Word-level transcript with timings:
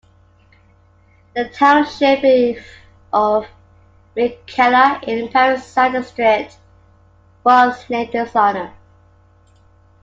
The 1.35 1.47
township 1.49 2.57
of 3.13 3.45
McKellar 4.17 5.03
in 5.03 5.29
Parry 5.29 5.59
Sound 5.59 5.93
District 5.93 6.57
was 7.43 7.87
named 7.87 8.15
in 8.15 8.25
his 8.25 8.35
honour. 8.35 8.73